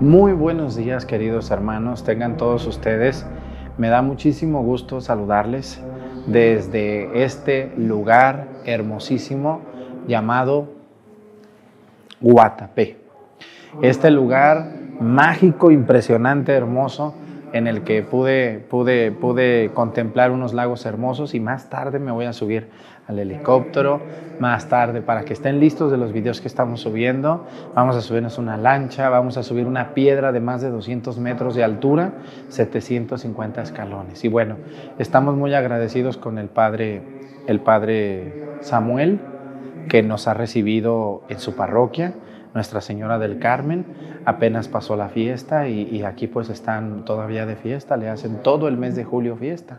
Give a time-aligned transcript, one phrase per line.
[0.00, 3.24] Muy buenos días queridos hermanos, tengan todos ustedes.
[3.78, 5.80] Me da muchísimo gusto saludarles
[6.26, 9.62] desde este lugar hermosísimo
[10.06, 10.68] llamado
[12.20, 12.98] Guatapé.
[13.80, 14.70] Este lugar
[15.00, 17.14] mágico, impresionante, hermoso,
[17.54, 22.26] en el que pude, pude, pude contemplar unos lagos hermosos y más tarde me voy
[22.26, 22.68] a subir
[23.06, 24.00] al helicóptero,
[24.40, 27.46] más tarde para que estén listos de los videos que estamos subiendo.
[27.74, 31.54] Vamos a subirnos una lancha, vamos a subir una piedra de más de 200 metros
[31.54, 32.14] de altura,
[32.48, 34.24] 750 escalones.
[34.24, 34.56] Y bueno,
[34.98, 37.02] estamos muy agradecidos con el padre,
[37.46, 39.20] el padre Samuel,
[39.88, 42.14] que nos ha recibido en su parroquia
[42.56, 43.84] nuestra Señora del Carmen.
[44.24, 48.76] Apenas pasó la fiesta y, aquí pues están todavía de fiesta, le hacen todo el
[48.76, 49.78] mes de julio fiesta.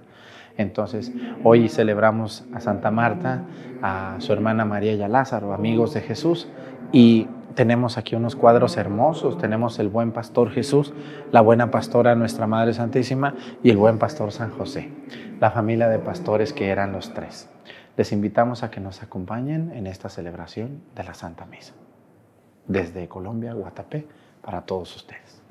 [0.58, 1.12] Entonces,
[1.44, 3.44] hoy celebramos a Santa Marta,
[3.82, 6.48] a su hermana María y a Lázaro, amigos de Jesús,
[6.92, 9.38] y tenemos aquí unos cuadros hermosos.
[9.38, 10.94] Tenemos el buen pastor Jesús,
[11.32, 14.92] la buena pastora Nuestra Madre Santísima y el buen pastor San José,
[15.40, 17.50] la familia de pastores que eran los tres.
[17.96, 21.74] Les invitamos a que nos acompañen en esta celebración de la Santa Misa
[22.68, 24.06] desde Colombia, Guatapé,
[24.42, 25.42] para todos ustedes.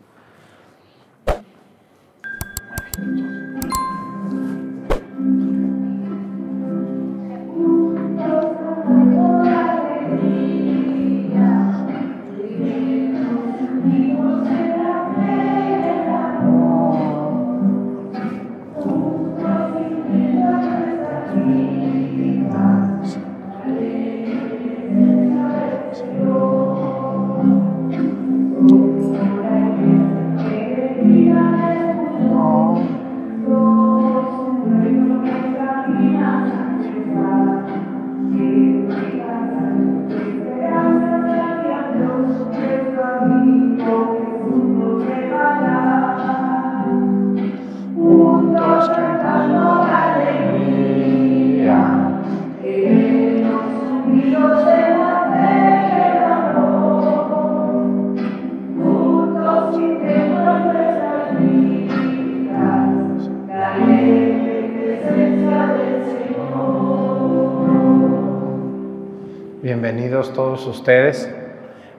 [70.65, 71.28] Ustedes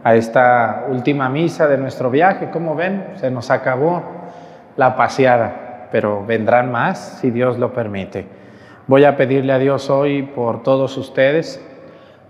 [0.04, 2.50] a esta última misa de nuestro viaje.
[2.50, 4.02] Como ven, se nos acabó
[4.78, 8.26] la paseada, pero vendrán más si Dios lo permite.
[8.88, 11.62] Voy a pedirle a Dios hoy por todos ustedes,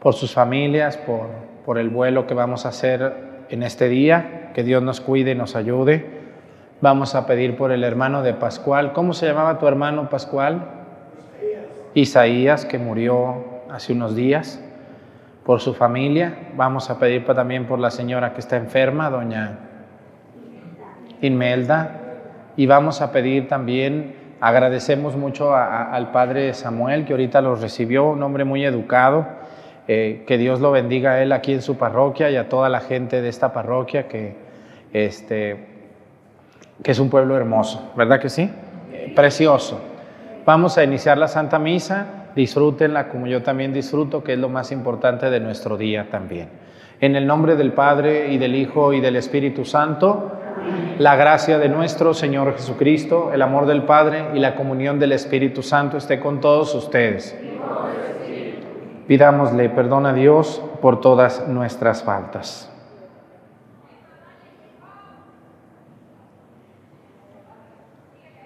[0.02, 1.28] por sus familias, por,
[1.66, 5.36] por el vuelo que vamos a hacer en este día, que Dios nos cuide y
[5.36, 6.18] nos ayude.
[6.82, 8.92] Vamos a pedir por el hermano de Pascual.
[8.94, 10.68] ¿Cómo se llamaba tu hermano Pascual?
[11.94, 13.36] Isaías, que murió
[13.70, 14.64] hace unos días
[15.48, 16.50] por su familia.
[16.58, 19.58] Vamos a pedir también por la señora que está enferma, doña
[21.22, 22.02] Inmelda.
[22.58, 28.22] Y vamos a pedir también, agradecemos mucho al padre Samuel, que ahorita los recibió, un
[28.24, 29.26] hombre muy educado.
[29.88, 32.82] Eh, que Dios lo bendiga a él aquí en su parroquia y a toda la
[32.82, 34.36] gente de esta parroquia, que,
[34.92, 35.66] este,
[36.84, 38.52] que es un pueblo hermoso, ¿verdad que sí?
[39.16, 39.80] precioso.
[40.46, 44.72] Vamos a iniciar la Santa Misa disfrútenla como yo también disfruto, que es lo más
[44.72, 46.50] importante de nuestro día también.
[47.00, 50.32] En el nombre del Padre y del Hijo y del Espíritu Santo,
[50.98, 55.62] la gracia de nuestro Señor Jesucristo, el amor del Padre y la comunión del Espíritu
[55.62, 57.38] Santo esté con todos ustedes.
[59.08, 62.72] Pidámosle perdón a Dios por todas nuestras faltas.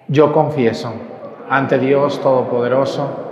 [0.08, 0.92] Yo confieso
[1.48, 3.31] ante Dios Todopoderoso,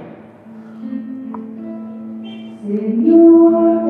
[2.71, 3.81] Señor,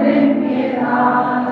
[0.00, 1.49] ten piedad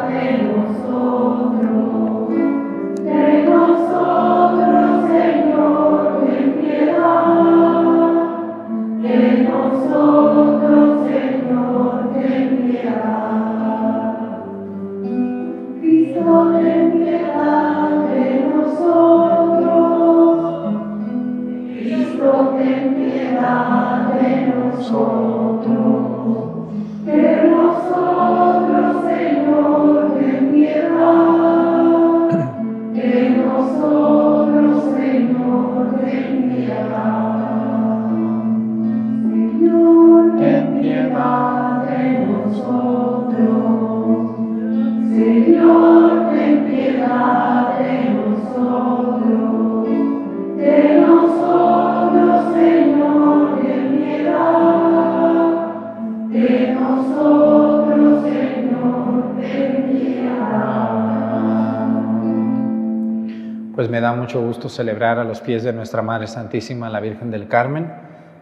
[63.78, 67.30] pues me da mucho gusto celebrar a los pies de nuestra Madre Santísima, la Virgen
[67.30, 67.92] del Carmen.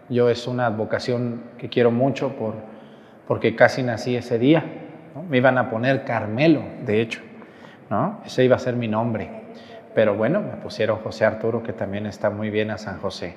[0.09, 2.55] Yo es una advocación que quiero mucho por,
[3.29, 4.65] porque casi nací ese día.
[5.29, 7.21] Me iban a poner Carmelo, de hecho,
[7.91, 8.23] ¿no?
[8.25, 9.29] Ese iba a ser mi nombre.
[9.95, 13.35] Pero bueno, me pusieron José Arturo, que también está muy bien a San José.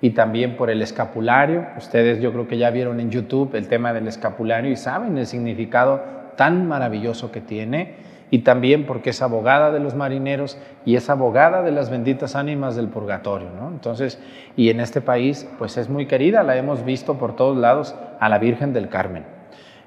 [0.00, 1.66] Y también por el escapulario.
[1.76, 5.26] Ustedes yo creo que ya vieron en YouTube el tema del escapulario y saben el
[5.26, 6.00] significado
[6.34, 7.96] tan maravilloso que tiene
[8.32, 10.56] y también porque es abogada de los marineros
[10.86, 13.68] y es abogada de las benditas ánimas del purgatorio, ¿no?
[13.68, 14.18] Entonces,
[14.56, 18.30] y en este país, pues es muy querida, la hemos visto por todos lados a
[18.30, 19.26] la Virgen del Carmen.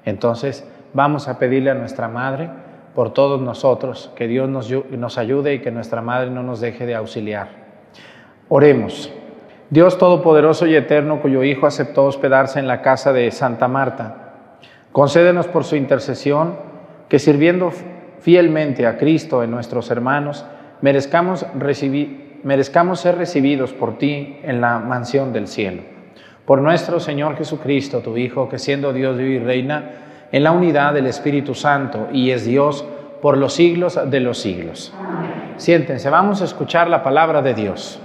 [0.04, 0.64] Entonces,
[0.94, 2.48] vamos a pedirle a nuestra Madre
[2.94, 6.86] por todos nosotros, que Dios nos, nos ayude y que nuestra Madre no nos deje
[6.86, 7.48] de auxiliar.
[8.48, 9.12] Oremos.
[9.70, 14.34] Dios Todopoderoso y Eterno, cuyo Hijo aceptó hospedarse en la casa de Santa Marta,
[14.92, 16.54] concédenos por su intercesión
[17.08, 17.72] que sirviendo
[18.20, 20.44] fielmente a Cristo en nuestros hermanos,
[20.80, 25.82] merezcamos, recibir, merezcamos ser recibidos por ti en la mansión del cielo.
[26.44, 29.90] Por nuestro Señor Jesucristo, tu Hijo, que siendo Dios vive y reina
[30.32, 32.84] en la unidad del Espíritu Santo y es Dios
[33.20, 34.92] por los siglos de los siglos.
[35.56, 38.00] Siéntense, vamos a escuchar la palabra de Dios.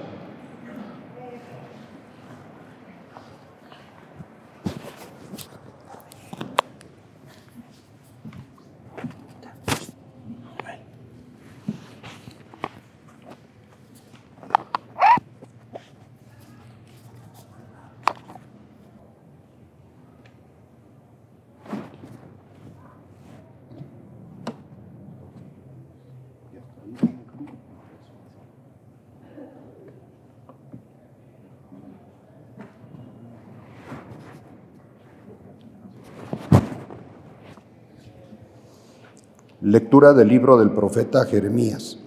[39.71, 41.97] Lectura del libro del profeta Jeremías.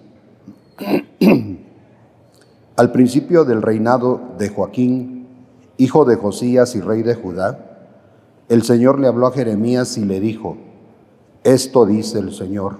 [2.76, 5.26] Al principio del reinado de Joaquín,
[5.78, 7.88] hijo de Josías y rey de Judá,
[8.50, 10.58] el Señor le habló a Jeremías y le dijo,
[11.42, 12.76] esto dice el Señor,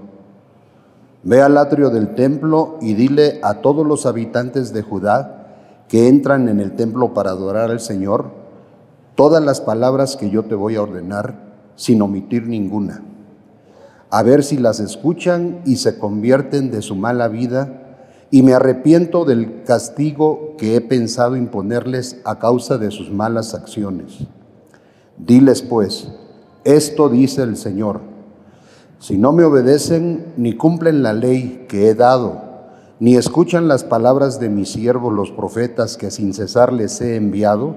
[1.23, 6.47] ve al atrio del templo y dile a todos los habitantes de Judá que entran
[6.51, 8.27] en el templo para adorar al Señor,
[9.15, 13.03] todas las palabras que yo te voy a ordenar, sin omitir ninguna
[14.15, 17.99] a ver si las escuchan y se convierten de su mala vida,
[18.31, 24.19] y me arrepiento del castigo que he pensado imponerles a causa de sus malas acciones.
[25.19, 26.13] Diles pues,
[26.63, 28.03] esto dice el Señor,
[29.01, 32.41] si no me obedecen ni cumplen la ley que he dado,
[33.01, 37.75] ni escuchan las palabras de mis siervos los profetas que sin cesar les he enviado,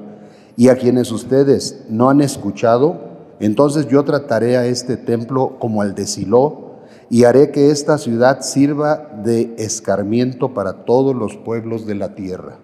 [0.55, 3.06] y a quienes ustedes no han escuchado,
[3.39, 6.67] entonces yo trataré a este templo como al de Silo
[7.09, 12.59] y haré que esta ciudad sirva de escarmiento para todos los pueblos de la tierra.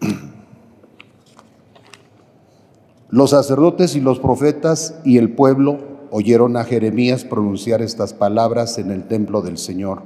[3.10, 5.78] Los sacerdotes y los profetas y el pueblo
[6.10, 10.02] oyeron a Jeremías pronunciar estas palabras en el templo del Señor.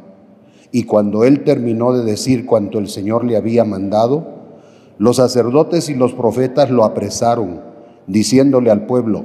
[0.72, 4.26] Y cuando él terminó de decir cuanto el Señor le había mandado,
[4.98, 7.67] los sacerdotes y los profetas lo apresaron
[8.08, 9.24] diciéndole al pueblo,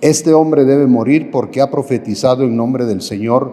[0.00, 3.52] este hombre debe morir porque ha profetizado en nombre del Señor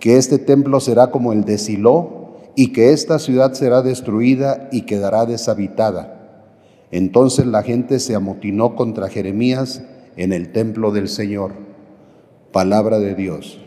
[0.00, 4.82] que este templo será como el de Silo y que esta ciudad será destruida y
[4.82, 6.46] quedará deshabitada.
[6.90, 9.82] Entonces la gente se amotinó contra Jeremías
[10.16, 11.52] en el templo del Señor.
[12.52, 13.60] Palabra de Dios.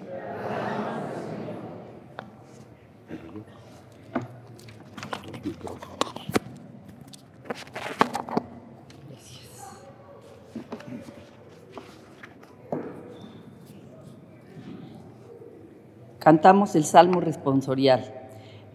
[16.21, 18.05] Cantamos el Salmo responsorial.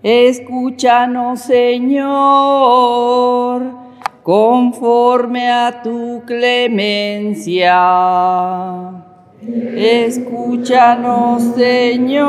[0.03, 2.03] Escúchanos, Señor,
[4.25, 7.77] conforme a tu clemencia.
[9.77, 12.27] Escúchanos, Señor,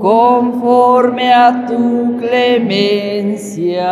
[0.00, 3.84] conforme a tu clemencia.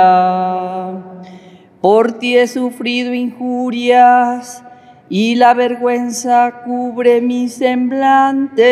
[1.82, 4.64] Por ti he sufrido injurias
[5.08, 8.64] y la vergüenza cubre mi semblante.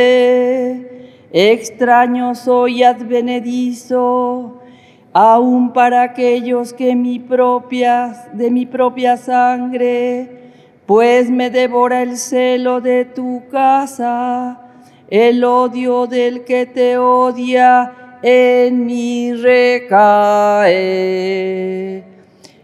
[1.32, 4.60] Extraño soy advenedizo,
[5.13, 10.40] aun para aquellos que mi propia, de mi propia sangre,
[10.88, 14.61] pues me devora el celo de tu casa,
[15.12, 20.72] el odio del que te odia en mí recae.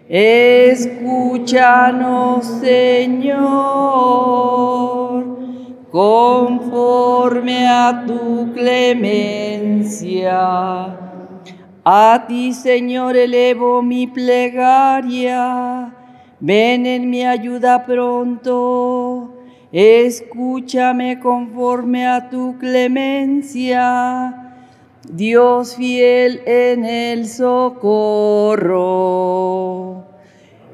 [0.07, 3.35] Escúchanos, Señor,
[5.91, 10.39] conforme a tu clemencia.
[11.83, 15.93] A ti, Señor, elevo mi plegaria.
[16.39, 19.36] Ven en mi ayuda pronto.
[19.79, 24.33] Escúchame conforme a tu clemencia.
[25.07, 27.67] Dios fiel en el socorro.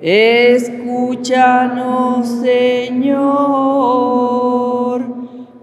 [0.02, 1.20] Escúchanos,
[2.30, 3.26] Señor,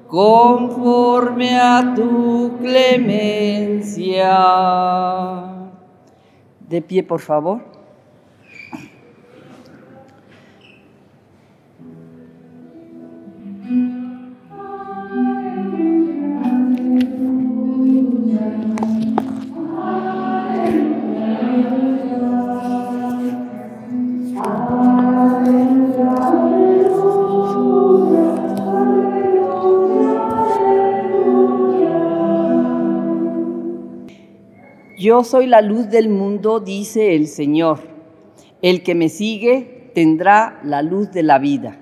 [0.06, 4.36] conforme a tu clemencia.
[6.68, 7.69] De pie, por favor.
[35.00, 37.78] Yo soy la luz del mundo, dice el Señor.
[38.60, 41.79] El que me sigue tendrá la luz de la vida.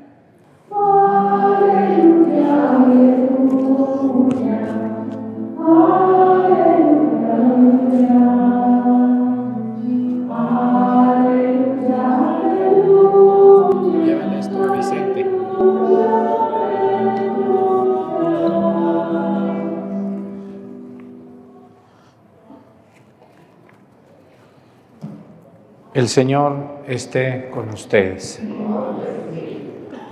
[25.99, 28.41] El Señor esté con ustedes.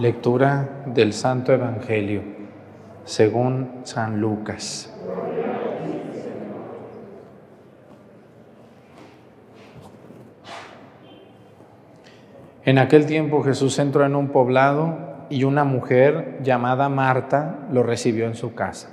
[0.00, 2.22] Lectura del Santo Evangelio
[3.04, 4.92] según San Lucas.
[12.64, 14.98] En aquel tiempo Jesús entró en un poblado
[15.30, 18.88] y una mujer llamada Marta lo recibió en su casa.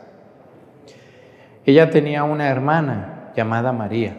[1.65, 4.15] Ella tenía una hermana llamada María,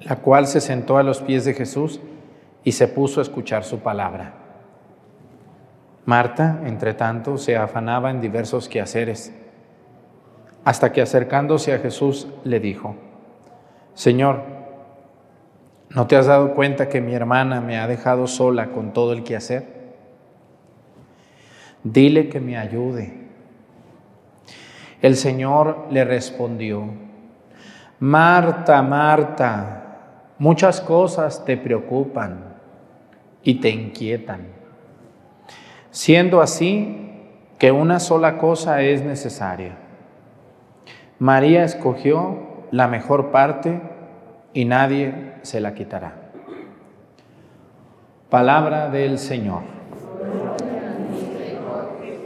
[0.00, 2.00] la cual se sentó a los pies de Jesús
[2.64, 4.34] y se puso a escuchar su palabra.
[6.06, 9.32] Marta, entre tanto, se afanaba en diversos quehaceres,
[10.64, 12.96] hasta que acercándose a Jesús le dijo,
[13.94, 14.42] Señor,
[15.90, 19.22] ¿no te has dado cuenta que mi hermana me ha dejado sola con todo el
[19.24, 19.80] quehacer?
[21.84, 23.20] Dile que me ayude.
[25.00, 26.84] El Señor le respondió,
[28.00, 29.89] Marta, Marta,
[30.40, 32.54] muchas cosas te preocupan
[33.44, 34.48] y te inquietan.
[35.90, 37.12] Siendo así
[37.58, 39.76] que una sola cosa es necesaria.
[41.18, 42.38] María escogió
[42.70, 43.82] la mejor parte
[44.54, 46.14] y nadie se la quitará.
[48.30, 49.62] Palabra del Señor.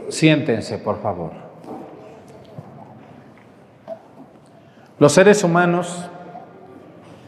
[0.07, 1.31] Siéntense, por favor.
[4.99, 6.09] Los seres humanos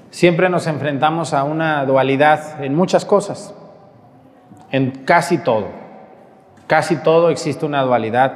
[0.10, 3.54] siempre nos enfrentamos a una dualidad en muchas cosas,
[4.72, 5.68] en casi todo.
[6.68, 8.34] Casi todo existe una dualidad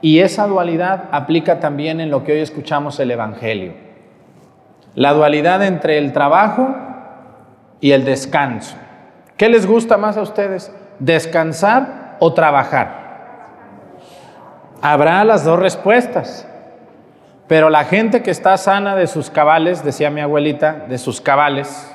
[0.00, 3.72] y esa dualidad aplica también en lo que hoy escuchamos el Evangelio.
[4.94, 6.74] La dualidad entre el trabajo
[7.80, 8.76] y el descanso.
[9.36, 10.72] ¿Qué les gusta más a ustedes?
[10.98, 13.08] ¿Descansar o trabajar?
[14.80, 16.48] Habrá las dos respuestas.
[17.48, 21.90] Pero la gente que está sana de sus cabales, decía mi abuelita, de sus cabales,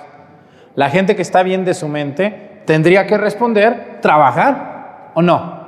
[0.76, 5.62] la gente que está bien de su mente, tendría que responder, trabajar o no.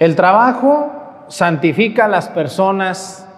[0.00, 3.28] El trabajo santifica a las personas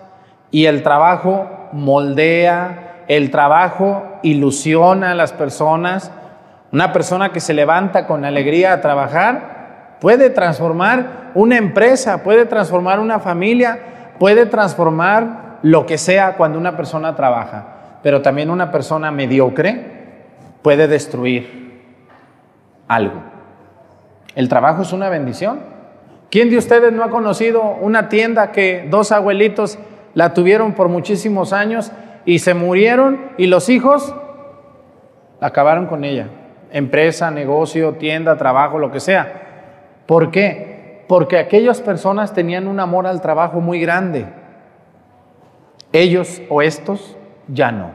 [0.50, 6.10] y el trabajo moldea, el trabajo ilusiona a las personas.
[6.72, 12.98] Una persona que se levanta con alegría a trabajar puede transformar una empresa, puede transformar
[12.98, 13.78] una familia,
[14.18, 20.24] puede transformar lo que sea cuando una persona trabaja, pero también una persona mediocre
[20.62, 21.82] puede destruir
[22.86, 23.20] algo.
[24.34, 25.60] El trabajo es una bendición.
[26.30, 29.78] ¿Quién de ustedes no ha conocido una tienda que dos abuelitos
[30.14, 31.90] la tuvieron por muchísimos años
[32.24, 34.14] y se murieron y los hijos
[35.40, 36.28] acabaron con ella?
[36.72, 39.42] empresa, negocio, tienda, trabajo, lo que sea.
[40.06, 40.67] ¿Por qué?
[41.08, 44.26] Porque aquellas personas tenían un amor al trabajo muy grande.
[45.92, 47.16] Ellos o estos
[47.48, 47.90] ya no.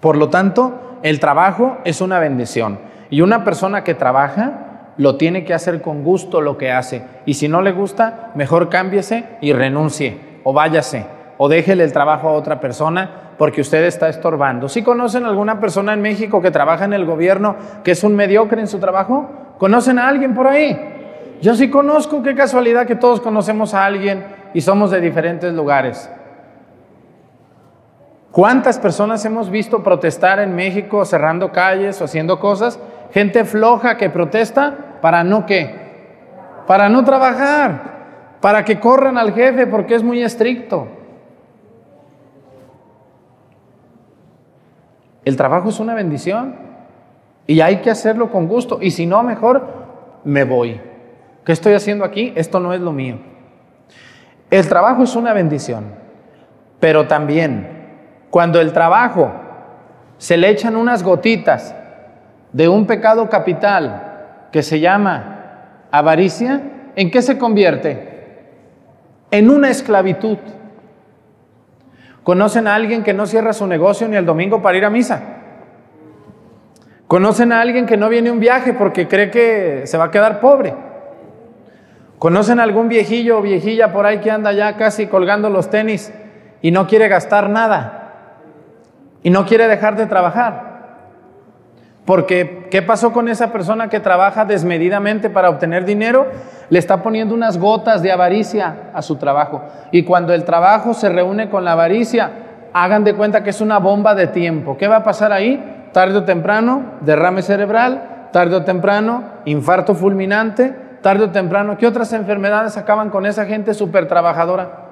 [0.00, 2.80] Por lo tanto, el trabajo es una bendición.
[3.10, 7.04] Y una persona que trabaja lo tiene que hacer con gusto lo que hace.
[7.26, 11.06] Y si no le gusta, mejor cámbiese y renuncie o váyase
[11.38, 14.68] o déjele el trabajo a otra persona porque usted está estorbando.
[14.68, 18.60] ¿Sí conocen alguna persona en México que trabaja en el gobierno que es un mediocre
[18.60, 19.30] en su trabajo?
[19.58, 20.99] ¿Conocen a alguien por ahí?
[21.40, 26.10] Yo sí conozco, qué casualidad que todos conocemos a alguien y somos de diferentes lugares.
[28.30, 32.78] ¿Cuántas personas hemos visto protestar en México cerrando calles o haciendo cosas?
[33.12, 36.62] Gente floja que protesta para no qué?
[36.66, 40.86] Para no trabajar, para que corran al jefe porque es muy estricto.
[45.24, 46.54] El trabajo es una bendición
[47.46, 48.78] y hay que hacerlo con gusto.
[48.80, 49.66] Y si no, mejor
[50.22, 50.89] me voy.
[51.50, 52.32] ¿Qué estoy haciendo aquí?
[52.36, 53.18] Esto no es lo mío.
[54.52, 55.86] El trabajo es una bendición,
[56.78, 57.88] pero también
[58.30, 59.32] cuando el trabajo
[60.16, 61.74] se le echan unas gotitas
[62.52, 66.62] de un pecado capital que se llama avaricia,
[66.94, 68.44] ¿en qué se convierte?
[69.32, 70.38] En una esclavitud.
[72.22, 75.20] ¿Conocen a alguien que no cierra su negocio ni el domingo para ir a misa?
[77.08, 80.38] ¿Conocen a alguien que no viene un viaje porque cree que se va a quedar
[80.38, 80.89] pobre?
[82.20, 86.12] ¿Conocen algún viejillo o viejilla por ahí que anda ya casi colgando los tenis
[86.62, 88.00] y no quiere gastar nada?
[89.22, 90.70] y no quiere dejar de trabajar.
[92.04, 96.26] Porque, ¿qué pasó con esa persona que trabaja desmedidamente para obtener dinero?
[96.70, 99.62] Le está poniendo unas gotas de avaricia a su trabajo.
[99.92, 102.30] Y cuando el trabajo se reúne con la avaricia,
[102.72, 104.76] hagan de cuenta que es una bomba de tiempo.
[104.76, 105.88] ¿Qué va a pasar ahí?
[105.92, 111.76] Tarde o temprano, derrame cerebral, tarde o temprano, infarto fulminante, tarde o temprano.
[111.78, 114.88] ¿Qué otras enfermedades acaban con esa gente súper trabajadora?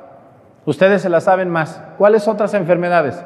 [0.64, 1.80] Ustedes se la saben más.
[1.96, 3.22] ¿Cuáles otras enfermedades?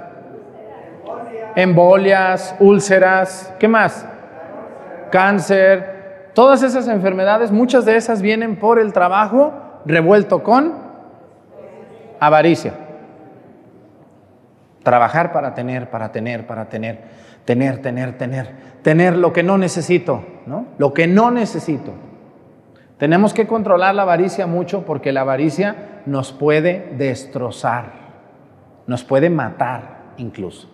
[1.54, 4.06] embolias, úlceras, ¿qué más?
[5.10, 9.52] Cáncer, todas esas enfermedades, muchas de esas vienen por el trabajo
[9.84, 10.74] revuelto con
[12.18, 12.74] avaricia.
[14.82, 17.00] Trabajar para tener, para tener, para tener,
[17.44, 18.50] tener, tener, tener,
[18.82, 20.66] tener lo que no necesito, ¿no?
[20.78, 21.92] Lo que no necesito.
[23.02, 27.86] Tenemos que controlar la avaricia mucho porque la avaricia nos puede destrozar,
[28.86, 30.70] nos puede matar incluso.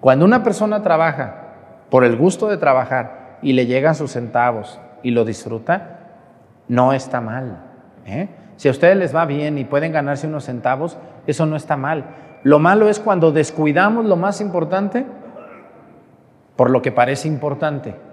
[0.00, 1.52] Cuando una persona trabaja
[1.88, 6.00] por el gusto de trabajar y le llegan sus centavos y lo disfruta,
[6.66, 7.62] no está mal.
[8.06, 8.28] ¿eh?
[8.56, 12.06] Si a ustedes les va bien y pueden ganarse unos centavos, eso no está mal.
[12.42, 15.06] Lo malo es cuando descuidamos lo más importante
[16.56, 18.09] por lo que parece importante.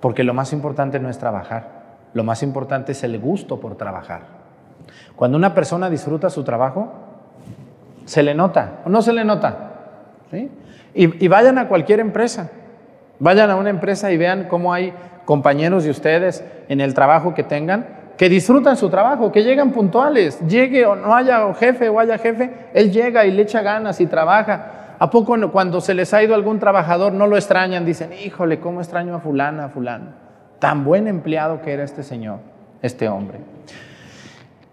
[0.00, 1.68] Porque lo más importante no es trabajar,
[2.14, 4.22] lo más importante es el gusto por trabajar.
[5.16, 6.92] Cuando una persona disfruta su trabajo,
[8.04, 9.66] se le nota o no se le nota.
[10.94, 12.50] Y, vayan a cualquier empresa,
[13.18, 14.92] vayan a una empresa y vean cómo hay
[15.24, 20.38] compañeros de ustedes en el trabajo que tengan que disfrutan su trabajo, que llegan puntuales,
[20.46, 24.04] llegue o no haya jefe o haya jefe, él llega y le echa ganas y
[24.04, 24.79] trabaja.
[25.00, 27.86] ¿A poco cuando se les ha ido algún trabajador no lo extrañan?
[27.86, 30.08] Dicen, híjole, ¿cómo extraño a fulana, a fulano?
[30.58, 32.40] Tan buen empleado que era este señor,
[32.82, 33.38] este hombre.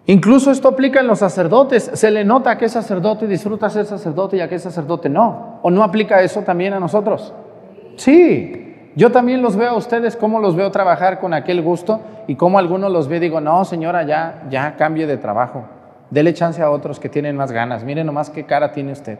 [0.05, 1.91] Incluso esto aplica en los sacerdotes.
[1.93, 5.59] Se le nota a qué sacerdote disfruta ser sacerdote y a qué sacerdote no.
[5.61, 7.33] ¿O no aplica eso también a nosotros?
[7.95, 8.91] Sí.
[8.97, 12.59] Yo también los veo a ustedes, cómo los veo trabajar con aquel gusto y cómo
[12.59, 15.63] algunos los ve y digo, no, señora, ya, ya cambie de trabajo.
[16.09, 17.85] Dele chance a otros que tienen más ganas.
[17.85, 19.19] Miren nomás qué cara tiene usted.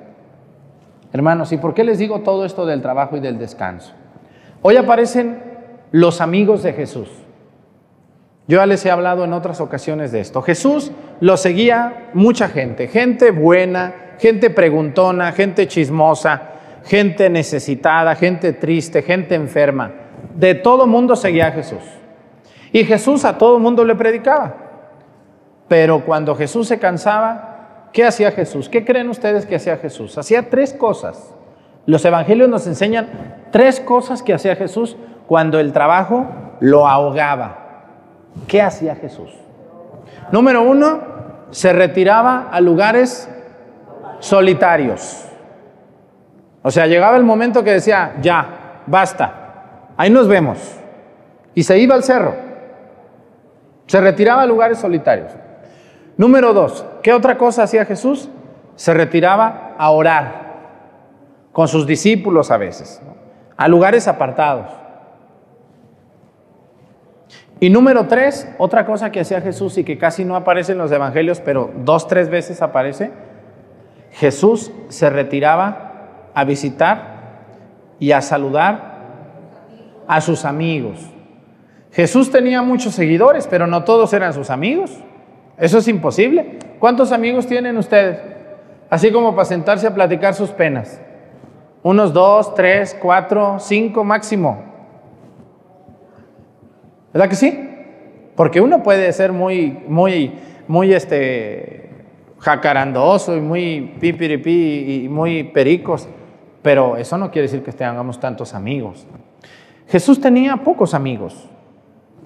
[1.14, 3.94] Hermanos, ¿y por qué les digo todo esto del trabajo y del descanso?
[4.62, 5.42] Hoy aparecen
[5.92, 7.10] los amigos de Jesús.
[8.48, 10.42] Yo ya les he hablado en otras ocasiones de esto.
[10.42, 16.42] Jesús lo seguía mucha gente, gente buena, gente preguntona, gente chismosa,
[16.86, 19.92] gente necesitada, gente triste, gente enferma.
[20.36, 21.84] De todo mundo seguía a Jesús.
[22.72, 24.56] Y Jesús a todo mundo le predicaba.
[25.68, 27.57] Pero cuando Jesús se cansaba,
[27.92, 28.70] ¿qué hacía Jesús?
[28.70, 30.18] ¿Qué creen ustedes que hacía Jesús?
[30.18, 31.34] Hacía tres cosas.
[31.86, 33.08] Los evangelios nos enseñan
[33.52, 34.98] tres cosas que hacía Jesús
[35.28, 36.28] cuando el trabajo
[36.60, 37.58] lo ahogaba.
[38.48, 39.32] ¿Qué hacía Jesús?
[40.32, 41.00] Número uno,
[41.52, 43.30] se retiraba a lugares
[44.20, 45.26] solitarios.
[46.62, 50.60] O sea, llegaba el momento que decía, ya, basta, ahí nos vemos.
[51.54, 52.36] Y se iba al cerro.
[53.86, 55.32] Se retiraba a lugares solitarios.
[56.18, 58.30] Número dos, ¿qué otra cosa hacía Jesús?
[58.76, 60.48] Se retiraba a orar
[61.52, 63.02] con sus discípulos a veces.
[63.56, 64.68] a lugares apartados.
[67.60, 70.92] Y número tres, otra cosa que hacía Jesús y que casi no aparece en los
[70.92, 73.12] evangelios, pero dos, tres veces aparece,
[74.12, 77.18] Jesús se retiraba a visitar
[78.00, 78.98] y a saludar
[80.08, 81.00] a sus amigos.
[81.92, 84.92] Jesús tenía muchos seguidores, pero no todos eran sus amigos.
[85.58, 86.60] Eso es imposible.
[86.80, 88.20] ¿Cuántos amigos tienen ustedes?
[88.90, 91.02] Así como para sentarse a platicar sus penas.
[91.84, 94.64] Unos dos, tres, cuatro, cinco máximo.
[97.14, 97.70] ¿Verdad que sí?
[98.36, 100.34] Porque uno puede ser muy, muy,
[100.68, 101.90] muy este,
[102.40, 106.08] jacarandoso y muy pipiripi y muy pericos,
[106.62, 109.08] pero eso no quiere decir que tengamos tantos amigos.
[109.88, 111.50] Jesús tenía pocos amigos,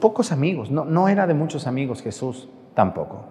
[0.01, 3.25] pocos amigos, no, no era de muchos amigos Jesús tampoco.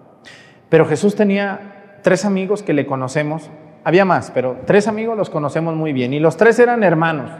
[0.69, 3.49] Pero Jesús tenía tres amigos que le conocemos,
[3.83, 7.31] había más, pero tres amigos los conocemos muy bien y los tres eran hermanos.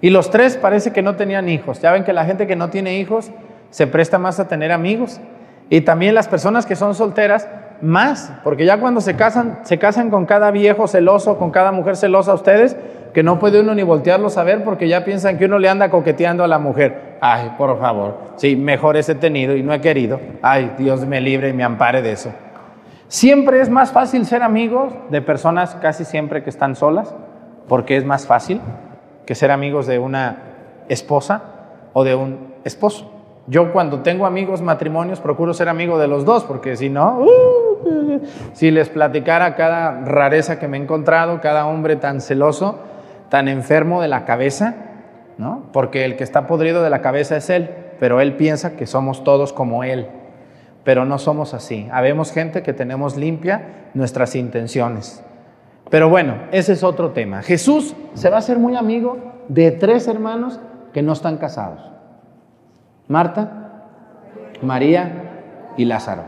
[0.00, 1.80] Y los tres parece que no tenían hijos.
[1.80, 3.30] Ya ven que la gente que no tiene hijos
[3.70, 5.20] se presta más a tener amigos.
[5.70, 7.48] Y también las personas que son solteras,
[7.82, 11.96] más, porque ya cuando se casan, se casan con cada viejo celoso, con cada mujer
[11.96, 12.76] celosa ustedes,
[13.12, 15.90] que no puede uno ni voltearlos a ver porque ya piensan que uno le anda
[15.90, 17.11] coqueteando a la mujer.
[17.24, 20.18] Ay, por favor, sí, mejores he tenido y no he querido.
[20.42, 22.32] Ay, Dios me libre y me ampare de eso.
[23.06, 27.14] Siempre es más fácil ser amigos de personas casi siempre que están solas,
[27.68, 28.60] porque es más fácil
[29.24, 30.38] que ser amigos de una
[30.88, 31.42] esposa
[31.92, 33.08] o de un esposo.
[33.46, 38.20] Yo cuando tengo amigos matrimonios procuro ser amigo de los dos, porque si no, uh,
[38.52, 42.80] si les platicara cada rareza que me he encontrado, cada hombre tan celoso,
[43.28, 44.74] tan enfermo de la cabeza,
[45.72, 49.24] Porque el que está podrido de la cabeza es él, pero él piensa que somos
[49.24, 50.06] todos como él,
[50.84, 51.88] pero no somos así.
[51.92, 55.22] Habemos gente que tenemos limpia nuestras intenciones.
[55.90, 57.42] Pero bueno, ese es otro tema.
[57.42, 59.18] Jesús se va a hacer muy amigo
[59.48, 60.58] de tres hermanos
[60.92, 61.80] que no están casados.
[63.08, 63.84] Marta,
[64.62, 66.22] María y Lázaro.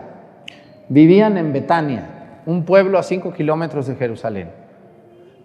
[0.88, 4.50] Vivían en Betania, un pueblo a cinco kilómetros de Jerusalén.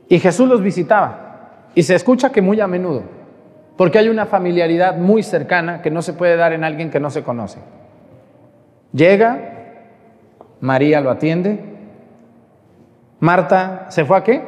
[0.10, 1.70] Y Jesús los visitaba.
[1.76, 3.04] Y se escucha que muy a menudo,
[3.80, 7.10] porque hay una familiaridad muy cercana que no se puede dar en alguien que no
[7.10, 7.60] se conoce.
[8.92, 9.40] Llega,
[10.60, 11.64] María lo atiende,
[13.22, 14.44] Marta se fue a qué?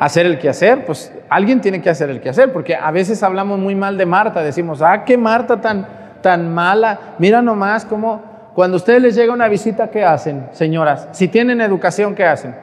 [0.00, 3.76] Hacer el quehacer, pues alguien tiene que hacer el quehacer, porque a veces hablamos muy
[3.76, 5.86] mal de Marta, decimos, ah, qué Marta tan,
[6.20, 11.10] tan mala, mira nomás cómo, cuando a ustedes les llega una visita, ¿qué hacen, señoras?
[11.12, 12.56] Si tienen educación, ¿qué hacen?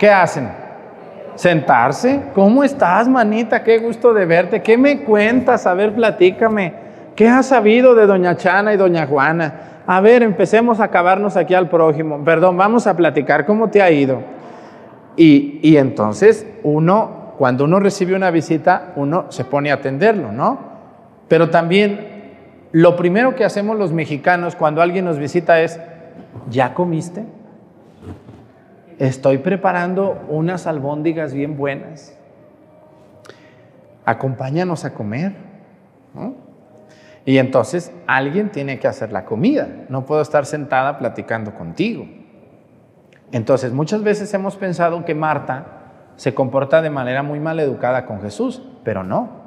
[0.00, 0.63] ¿Qué hacen?
[1.34, 2.22] Sentarse.
[2.34, 3.62] ¿Cómo estás, manita?
[3.62, 4.62] Qué gusto de verte.
[4.62, 5.66] ¿Qué me cuentas?
[5.66, 6.74] A ver, platícame.
[7.16, 9.54] ¿Qué has sabido de doña Chana y doña Juana?
[9.86, 12.24] A ver, empecemos a acabarnos aquí al prójimo.
[12.24, 13.46] Perdón, vamos a platicar.
[13.46, 14.22] ¿Cómo te ha ido?
[15.16, 20.58] Y, y entonces uno, cuando uno recibe una visita, uno se pone a atenderlo, ¿no?
[21.28, 22.14] Pero también
[22.72, 25.78] lo primero que hacemos los mexicanos cuando alguien nos visita es,
[26.50, 27.24] ¿ya comiste?
[28.98, 32.16] Estoy preparando unas albóndigas bien buenas.
[34.04, 35.32] Acompáñanos a comer.
[36.14, 36.34] ¿no?
[37.24, 39.68] Y entonces alguien tiene que hacer la comida.
[39.88, 42.06] No puedo estar sentada platicando contigo.
[43.32, 45.66] Entonces muchas veces hemos pensado que Marta
[46.16, 49.44] se comporta de manera muy mal educada con Jesús, pero no.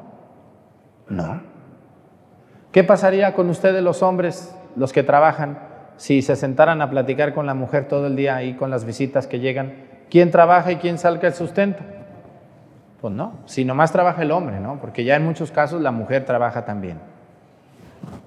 [1.07, 1.41] No.
[2.71, 5.66] ¿Qué pasaría con ustedes los hombres, los que trabajan,
[5.97, 9.27] si se sentaran a platicar con la mujer todo el día ahí con las visitas
[9.27, 9.73] que llegan?
[10.10, 11.83] ¿Quién trabaja y quién salga el sustento?
[13.01, 14.79] Pues no, si nomás trabaja el hombre, ¿no?
[14.79, 16.99] Porque ya en muchos casos la mujer trabaja también.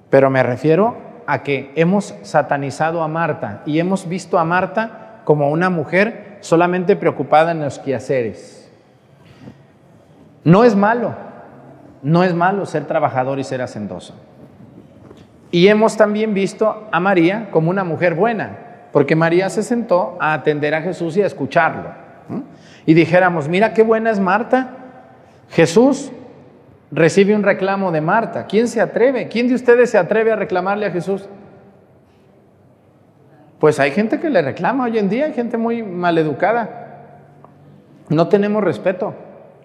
[0.09, 5.49] Pero me refiero a que hemos satanizado a Marta y hemos visto a Marta como
[5.49, 8.71] una mujer solamente preocupada en los quehaceres.
[10.43, 11.13] No es malo,
[12.01, 14.15] no es malo ser trabajador y ser hacendoso.
[15.51, 18.57] Y hemos también visto a María como una mujer buena,
[18.93, 21.89] porque María se sentó a atender a Jesús y a escucharlo.
[22.85, 24.69] Y dijéramos, mira qué buena es Marta.
[25.49, 26.11] Jesús
[26.91, 28.45] recibe un reclamo de Marta.
[28.47, 29.27] ¿Quién se atreve?
[29.27, 31.27] ¿Quién de ustedes se atreve a reclamarle a Jesús?
[33.59, 36.81] Pues hay gente que le reclama hoy en día, hay gente muy maleducada.
[38.09, 39.13] No tenemos respeto.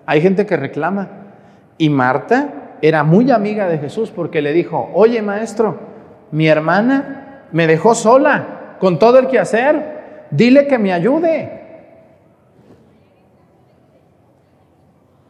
[0.05, 1.09] Hay gente que reclama.
[1.79, 5.79] Y Marta era muy amiga de Jesús porque le dijo, oye maestro,
[6.31, 11.57] mi hermana me dejó sola con todo el que hacer, dile que me ayude.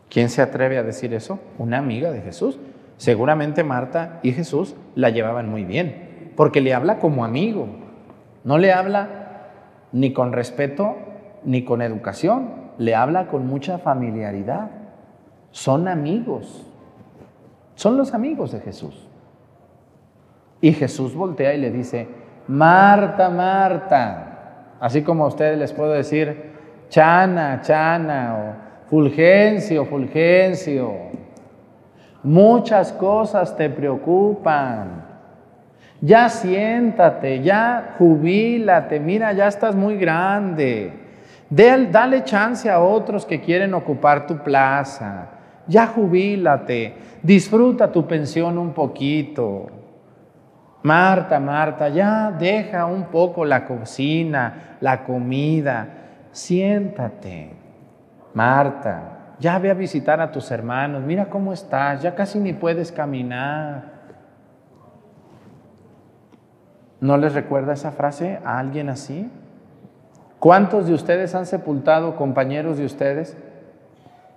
[0.08, 1.38] ¿Quién se atreve a decir eso?
[1.58, 2.58] Una amiga de Jesús.
[2.96, 7.68] Seguramente Marta y Jesús la llevaban muy bien, porque le habla como amigo,
[8.42, 9.26] no le habla
[9.92, 10.96] ni con respeto
[11.44, 14.70] ni con educación, le habla con mucha familiaridad.
[15.50, 16.65] son amigos.
[17.76, 19.06] Son los amigos de Jesús.
[20.60, 22.08] Y Jesús voltea y le dice,
[22.48, 26.52] Marta, Marta, así como a ustedes les puedo decir,
[26.88, 30.92] Chana, Chana, o Fulgencio, Fulgencio.
[32.22, 35.04] Muchas cosas te preocupan.
[36.00, 40.92] Ya siéntate, ya jubílate, mira, ya estás muy grande.
[41.50, 45.35] dale chance a otros que quieren ocupar tu plaza.
[45.68, 49.66] Ya jubílate, disfruta tu pensión un poquito.
[50.82, 55.88] Marta, Marta, ya deja un poco la cocina, la comida,
[56.30, 57.50] siéntate.
[58.34, 62.92] Marta, ya ve a visitar a tus hermanos, mira cómo estás, ya casi ni puedes
[62.92, 63.96] caminar.
[67.00, 69.30] ¿No les recuerda esa frase a alguien así?
[70.38, 73.36] ¿Cuántos de ustedes han sepultado compañeros de ustedes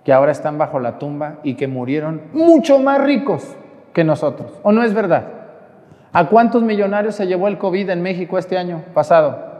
[0.04, 3.56] que ahora están bajo la tumba y que murieron mucho más ricos
[3.92, 4.52] que nosotros?
[4.62, 5.24] ¿O no es verdad?
[6.12, 9.50] ¿A cuántos millonarios se llevó el COVID en México este año pasado?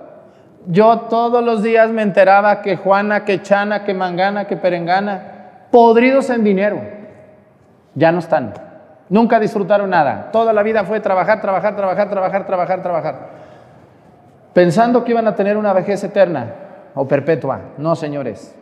[0.66, 6.28] Yo todos los días me enteraba que Juana, que Chana, que Mangana, que Perengana, podridos
[6.30, 6.80] en dinero,
[7.94, 8.52] ya no están.
[9.08, 10.30] Nunca disfrutaron nada.
[10.32, 13.14] Toda la vida fue trabajar, trabajar, trabajar, trabajar, trabajar, trabajar.
[14.52, 16.54] Pensando que iban a tener una vejez eterna
[16.94, 17.60] o perpetua.
[17.78, 18.56] No, señores.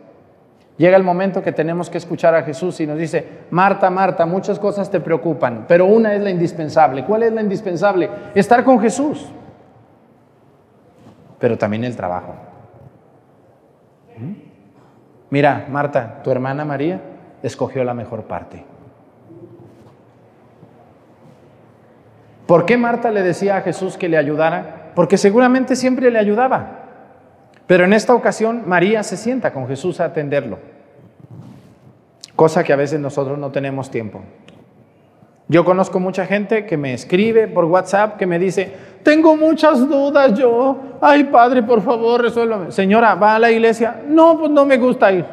[0.78, 4.60] Llega el momento que tenemos que escuchar a Jesús y nos dice, Marta, Marta, muchas
[4.60, 7.04] cosas te preocupan, pero una es la indispensable.
[7.04, 8.08] ¿Cuál es la indispensable?
[8.32, 9.26] Estar con Jesús,
[11.40, 12.32] pero también el trabajo.
[14.16, 14.32] ¿Mm?
[15.30, 17.00] Mira, Marta, tu hermana María
[17.42, 18.64] escogió la mejor parte.
[22.46, 24.92] ¿Por qué Marta le decía a Jesús que le ayudara?
[24.94, 26.77] Porque seguramente siempre le ayudaba.
[27.68, 30.58] Pero en esta ocasión María se sienta con Jesús a atenderlo,
[32.34, 34.22] cosa que a veces nosotros no tenemos tiempo.
[35.48, 40.32] Yo conozco mucha gente que me escribe por WhatsApp que me dice, tengo muchas dudas
[40.34, 42.72] yo, ay padre, por favor, resuélvame.
[42.72, 44.00] Señora, ¿va a la iglesia?
[44.08, 45.26] No, pues no me gusta ir.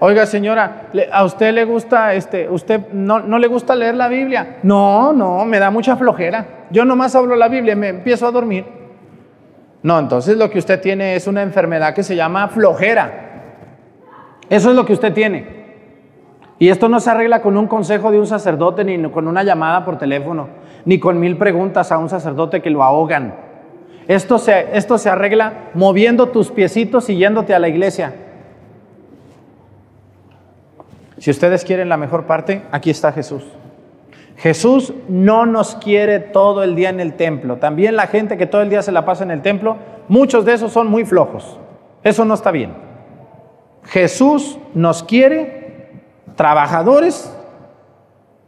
[0.00, 4.58] Oiga, señora, ¿a usted le gusta, este, usted no, no le gusta leer la Biblia?
[4.62, 6.66] No, no, me da mucha flojera.
[6.70, 8.66] Yo nomás hablo la Biblia me empiezo a dormir.
[9.84, 13.32] No, entonces lo que usted tiene es una enfermedad que se llama flojera.
[14.48, 15.46] Eso es lo que usted tiene.
[16.58, 19.84] Y esto no se arregla con un consejo de un sacerdote, ni con una llamada
[19.84, 20.48] por teléfono,
[20.86, 23.34] ni con mil preguntas a un sacerdote que lo ahogan.
[24.08, 28.14] Esto se, esto se arregla moviendo tus piecitos y yéndote a la iglesia.
[31.18, 33.44] Si ustedes quieren la mejor parte, aquí está Jesús.
[34.36, 37.56] Jesús no nos quiere todo el día en el templo.
[37.56, 39.76] También la gente que todo el día se la pasa en el templo,
[40.08, 41.58] muchos de esos son muy flojos.
[42.02, 42.74] Eso no está bien.
[43.84, 45.92] Jesús nos quiere
[46.36, 47.34] trabajadores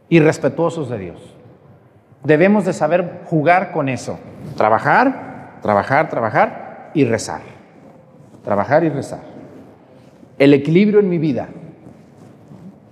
[0.09, 1.35] y respetuosos de Dios.
[2.23, 4.19] Debemos de saber jugar con eso.
[4.55, 7.41] Trabajar, trabajar, trabajar y rezar.
[8.43, 9.21] Trabajar y rezar.
[10.37, 11.47] El equilibrio en mi vida.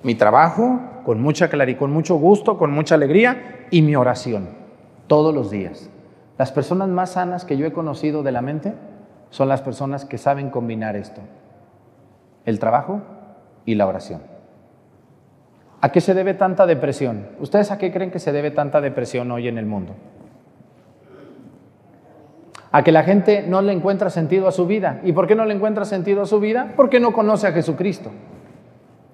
[0.04, 4.50] Mi trabajo, con mucha claridad, con mucho gusto, con mucha alegría y mi oración
[5.08, 5.90] todos los días.
[6.38, 8.74] Las personas más sanas que yo he conocido de la mente
[9.30, 11.22] son las personas que saben combinar esto,
[12.46, 13.02] el trabajo
[13.66, 14.22] y la oración.
[15.82, 17.28] ¿A qué se debe tanta depresión?
[17.40, 19.94] ¿Ustedes a qué creen que se debe tanta depresión hoy en el mundo?
[22.72, 25.00] A que la gente no le encuentra sentido a su vida.
[25.04, 26.74] ¿Y por qué no le encuentra sentido a su vida?
[26.76, 28.12] Porque no conoce a Jesucristo.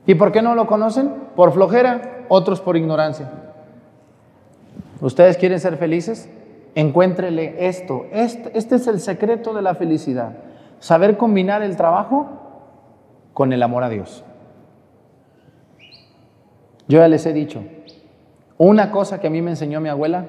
[0.05, 1.11] ¿Y por qué no lo conocen?
[1.35, 3.29] Por flojera, otros por ignorancia.
[4.99, 6.29] ¿Ustedes quieren ser felices?
[6.75, 8.05] Encuéntrele esto.
[8.11, 10.37] Este, este, es el secreto de la felicidad.
[10.79, 12.27] Saber combinar el trabajo
[13.33, 14.23] con el amor a Dios.
[16.87, 17.63] Yo ya les he dicho,
[18.57, 20.25] una cosa que a mí me enseñó mi abuela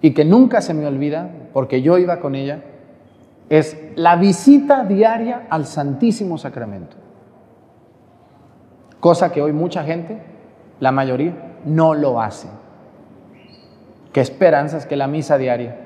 [0.00, 2.62] y que nunca se me olvida, porque yo iba con ella,
[3.50, 7.07] es la visita diaria al Santísimo Sacramento
[9.00, 10.18] cosa que hoy mucha gente,
[10.80, 11.34] la mayoría,
[11.64, 12.48] no lo hace.
[14.12, 15.76] ¿Qué esperanzas que la misa diaria?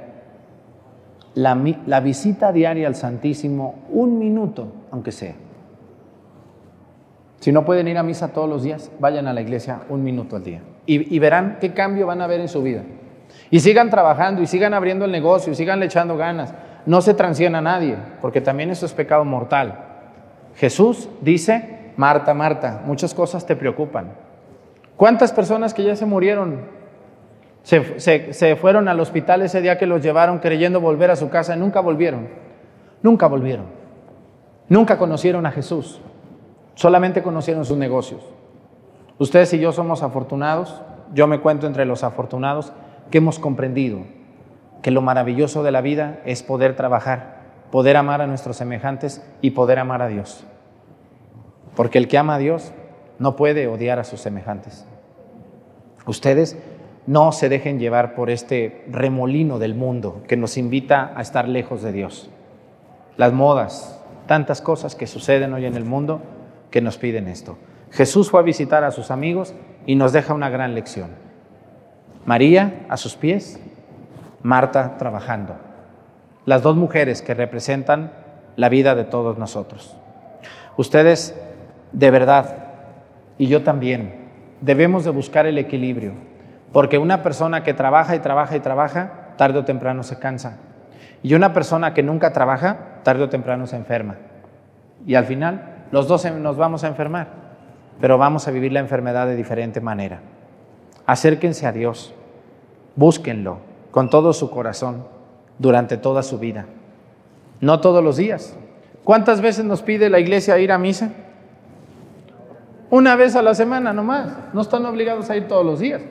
[1.35, 5.35] La, visita diaria al Santísimo, un minuto, aunque sea.
[7.40, 10.37] Si no pueden ir a misa todos los días, vayan a la iglesia un minuto
[10.37, 10.61] al día.
[10.87, 12.83] Y, y verán qué cambio van a ver en su vida.
[13.51, 16.55] Y sigan trabajando, y sigan abriendo el negocio, y sigan le echando ganas.
[16.87, 19.79] No se transciena a nadie, porque también eso es pecado mortal.
[20.57, 24.12] Jesús dice Marta, Marta, muchas cosas te preocupan.
[24.96, 26.83] ¿Cuántas personas que ya se murieron
[27.62, 31.59] se, fueron al hospital ese día que los llevaron creyendo volver a su casa y
[31.59, 32.28] nunca volvieron?
[33.02, 33.66] Nunca volvieron.
[34.68, 36.00] Nunca conocieron a Jesús.
[36.74, 38.22] Solamente conocieron sus negocios.
[39.18, 42.72] Ustedes y yo somos afortunados, yo me cuento entre los afortunados,
[43.11, 44.00] que hemos comprendido
[44.83, 49.52] que lo maravilloso de la vida es poder trabajar, poder amar a nuestros semejantes y
[49.52, 50.44] poder amar a Dios.
[51.75, 52.73] Porque el que ama a Dios
[53.19, 54.87] no puede odiar a sus semejantes.
[56.07, 56.59] Ustedes
[57.07, 61.83] no se dejen llevar por este remolino del mundo que nos invita a estar lejos
[61.83, 62.31] de Dios.
[63.17, 66.23] Las modas, tantas cosas que suceden hoy en el mundo
[66.71, 67.59] que nos piden esto.
[67.91, 69.55] Jesús fue a visitar a sus amigos
[69.87, 71.11] y nos deja una gran lección.
[72.25, 73.61] María a sus pies,
[74.43, 75.57] Marta trabajando.
[76.47, 78.13] Las dos mujeres que representan
[78.57, 79.97] la vida de todos nosotros.
[80.77, 81.39] Ustedes,
[81.92, 82.57] de verdad,
[83.38, 84.14] y yo también,
[84.61, 86.12] debemos de buscar el equilibrio,
[86.72, 90.59] porque una persona que trabaja y trabaja y trabaja, tarde o temprano se cansa.
[91.22, 94.16] Y una persona que nunca trabaja, tarde o temprano se enferma.
[95.07, 97.28] Y al final, los dos nos vamos a enfermar,
[98.00, 100.20] pero vamos a vivir la enfermedad de diferente manera.
[101.07, 102.14] Acérquense a Dios,
[102.96, 103.59] búsquenlo
[103.90, 105.05] con todo su corazón
[105.59, 106.66] durante toda su vida.
[107.61, 108.57] No todos los días.
[109.05, 111.11] ¿Cuántas veces nos pide la iglesia ir a misa?
[112.92, 114.35] Una vez a la semana nomás.
[114.52, 116.02] No están obligados a ir todos los días.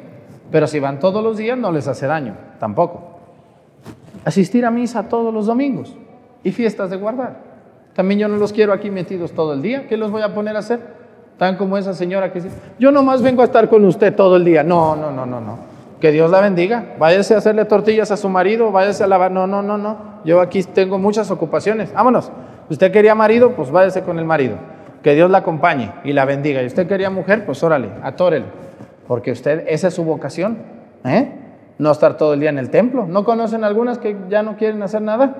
[0.49, 3.19] Pero si van todos los días no les hace daño, tampoco.
[4.25, 5.95] Asistir a misa todos los domingos
[6.43, 7.35] y fiestas de guardar.
[7.93, 9.87] También yo no los quiero aquí metidos todo el día.
[9.87, 10.79] ¿Qué los voy a poner a hacer?
[11.37, 14.43] Tan como esa señora que dice, yo nomás vengo a estar con usted todo el
[14.43, 14.63] día.
[14.63, 15.59] No, no, no, no, no.
[15.99, 16.95] Que Dios la bendiga.
[16.97, 19.29] Váyase a hacerle tortillas a su marido, váyase a lavar.
[19.29, 19.97] No, no, no, no.
[20.25, 21.93] Yo aquí tengo muchas ocupaciones.
[21.93, 22.31] Vámonos.
[22.71, 24.70] Usted quería marido, pues váyase con el marido
[25.01, 26.61] que Dios la acompañe y la bendiga.
[26.61, 28.45] Y usted quería mujer, pues órale, atórele,
[29.07, 30.59] porque usted, esa es su vocación,
[31.03, 31.37] ¿eh?
[31.77, 33.07] No estar todo el día en el templo.
[33.07, 35.35] ¿No conocen algunas que ya no quieren hacer nada?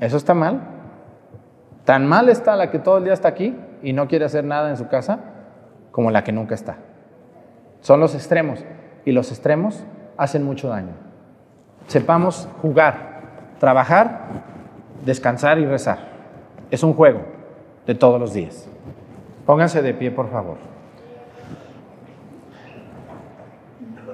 [0.00, 0.60] Eso está mal.
[1.84, 4.68] Tan mal está la que todo el día está aquí y no quiere hacer nada
[4.68, 5.20] en su casa
[5.90, 6.76] como la que nunca está.
[7.80, 8.64] Son los extremos
[9.06, 9.82] y los extremos
[10.18, 10.92] hacen mucho daño.
[11.86, 13.22] Sepamos jugar,
[13.58, 14.26] trabajar,
[15.04, 15.98] descansar y rezar.
[16.70, 17.31] Es un juego
[17.86, 18.68] de todos los días.
[19.46, 20.56] Pónganse de pie, por favor.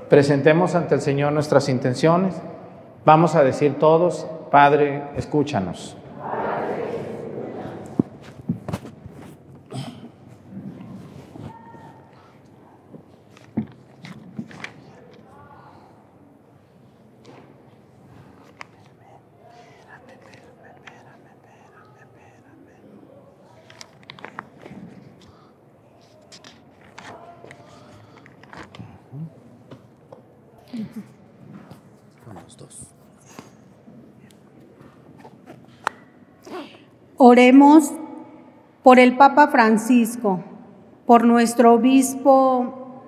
[0.08, 2.34] Presentemos ante el Señor nuestras intenciones.
[3.04, 5.97] Vamos a decir todos, Padre, escúchanos.
[37.20, 37.92] Oremos
[38.84, 40.40] por el Papa Francisco,
[41.04, 43.02] por nuestro obispo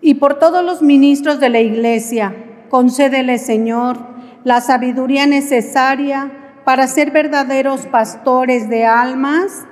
[0.00, 2.32] y por todos los ministros de la Iglesia.
[2.68, 3.98] Concédele, Señor,
[4.44, 6.30] la sabiduría necesaria
[6.64, 9.66] para ser verdaderos pastores de almas.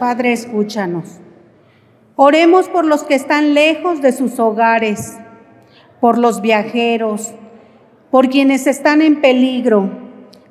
[0.00, 1.20] Padre, escúchanos.
[2.16, 5.18] Oremos por los que están lejos de sus hogares
[6.00, 7.32] por los viajeros,
[8.10, 9.90] por quienes están en peligro,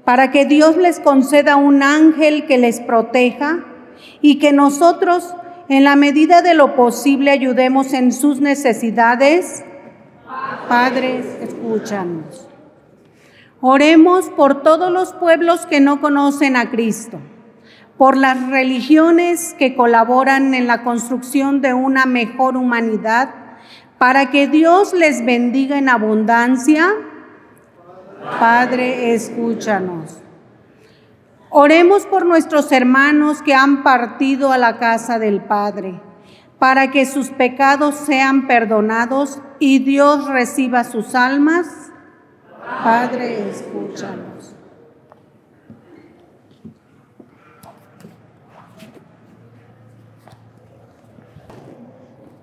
[0.03, 3.65] para que Dios les conceda un ángel que les proteja
[4.21, 5.33] y que nosotros,
[5.69, 9.63] en la medida de lo posible, ayudemos en sus necesidades.
[10.69, 12.48] Padres, escúchanos.
[13.60, 17.19] Oremos por todos los pueblos que no conocen a Cristo,
[17.98, 23.46] por las religiones que colaboran en la construcción de una mejor humanidad
[23.98, 26.93] para que Dios les bendiga en abundancia.
[28.39, 30.21] Padre, escúchanos.
[31.50, 36.00] Oremos por nuestros hermanos que han partido a la casa del Padre,
[36.60, 41.91] para que sus pecados sean perdonados y Dios reciba sus almas.
[42.83, 44.37] Padre, escúchanos.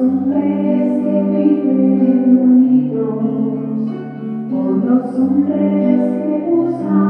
[0.00, 3.20] Hombres que viven unidos,
[4.50, 7.09] por los hombres que buscan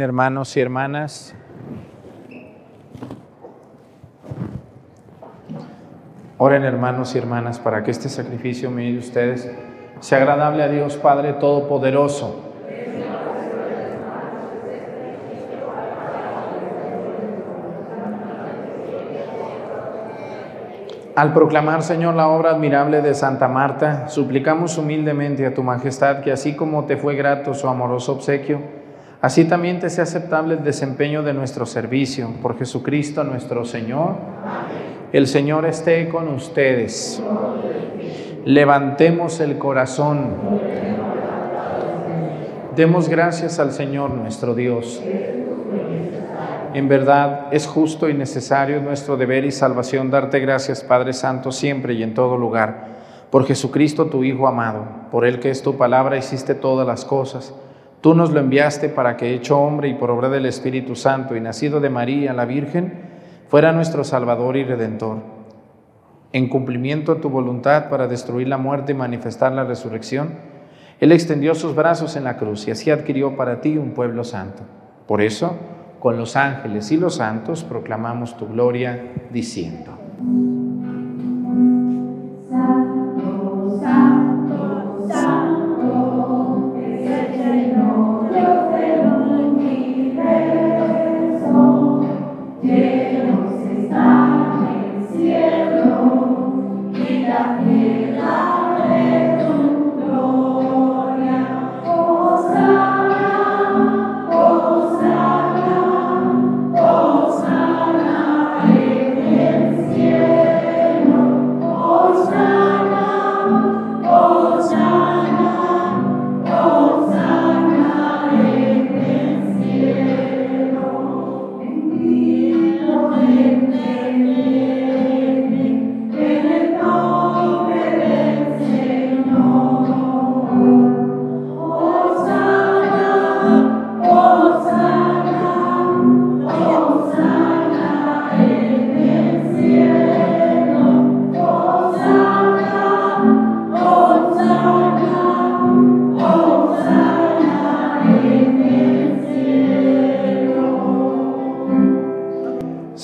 [0.00, 1.34] Hermanos y hermanas.
[6.38, 9.50] Oren hermanos y hermanas para que este sacrificio mío de ustedes
[10.00, 12.46] sea agradable a Dios Padre Todopoderoso.
[21.14, 26.32] Al proclamar, Señor, la obra admirable de Santa Marta, suplicamos humildemente a tu majestad que
[26.32, 28.79] así como te fue grato su amoroso obsequio,
[29.20, 32.30] así también te sea aceptable el desempeño de nuestro servicio.
[32.42, 34.16] Por Jesucristo nuestro Señor.
[35.12, 37.22] El Señor esté con ustedes.
[38.44, 40.34] Levantemos el corazón.
[42.76, 45.02] Demos gracias al Señor nuestro Dios.
[46.72, 51.94] En verdad es justo y necesario nuestro deber y salvación darte gracias, Padre Santo, siempre
[51.94, 52.86] y en todo lugar,
[53.30, 57.52] por Jesucristo tu Hijo amado, por el que es tu palabra hiciste todas las cosas.
[58.00, 61.40] Tú nos lo enviaste para que, hecho hombre y por obra del Espíritu Santo y
[61.40, 63.10] nacido de María la Virgen,
[63.48, 65.18] fuera nuestro Salvador y Redentor.
[66.32, 70.30] En cumplimiento a tu voluntad para destruir la muerte y manifestar la resurrección,
[70.98, 74.62] Él extendió sus brazos en la cruz y así adquirió para ti un pueblo santo.
[75.06, 75.58] Por eso,
[75.98, 80.59] con los ángeles y los santos proclamamos tu gloria diciendo.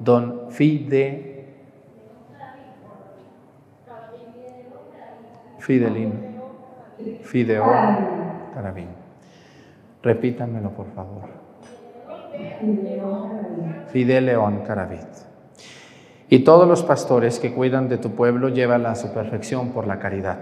[0.00, 1.34] don Fide
[5.64, 6.12] Fidelín,
[7.22, 7.96] Fideón
[8.52, 8.88] Carabín.
[10.02, 11.22] Repítanmelo, por favor.
[13.88, 15.00] Fidel León Carabit.
[16.28, 19.98] Y todos los pastores que cuidan de tu pueblo, llévala a su perfección por la
[19.98, 20.38] caridad.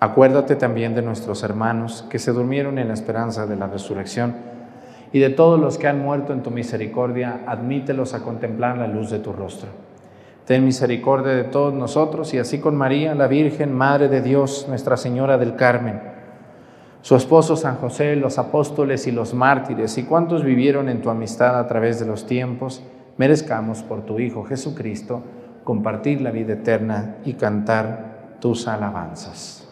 [0.00, 4.34] Acuérdate también de nuestros hermanos que se durmieron en la esperanza de la resurrección
[5.12, 9.10] y de todos los que han muerto en tu misericordia, admítelos a contemplar la luz
[9.10, 9.68] de tu rostro.
[10.46, 14.96] Ten misericordia de todos nosotros y así con María, la Virgen, Madre de Dios, Nuestra
[14.96, 16.00] Señora del Carmen,
[17.02, 21.58] su esposo San José, los apóstoles y los mártires y cuantos vivieron en tu amistad
[21.58, 22.82] a través de los tiempos,
[23.18, 25.22] merezcamos por tu Hijo Jesucristo
[25.64, 29.71] compartir la vida eterna y cantar tus alabanzas.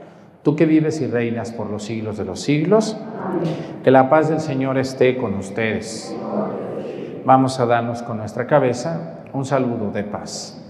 [0.43, 2.97] Tú que vives y reinas por los siglos de los siglos,
[3.83, 6.15] que la paz del Señor esté con ustedes.
[7.25, 10.60] Vamos a darnos con nuestra cabeza un saludo de paz.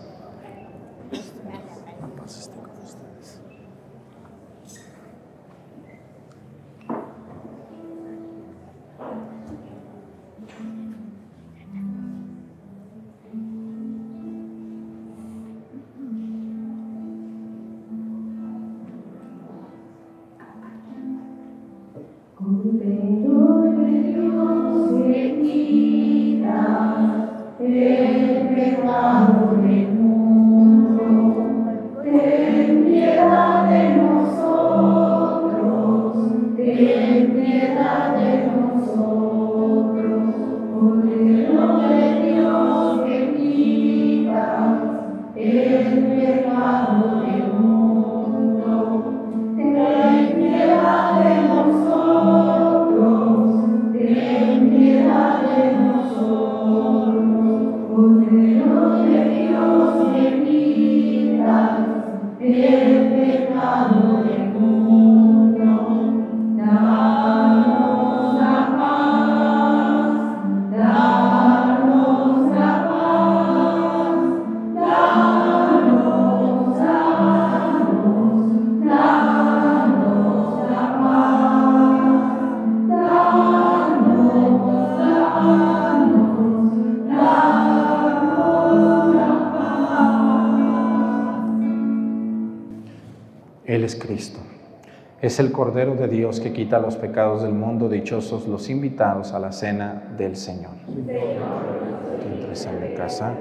[95.22, 99.40] Es el Cordero de Dios que quita los pecados del mundo, dichosos los invitados a
[99.40, 100.74] la cena del Señor.
[101.06, 103.34] Que entres en mi casa,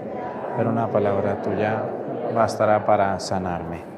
[0.57, 1.83] pero una palabra tuya
[2.35, 3.90] bastará para sanarme.